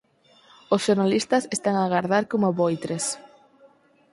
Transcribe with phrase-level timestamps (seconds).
[0.73, 3.05] Os xornalistas están a agardar coma voitres.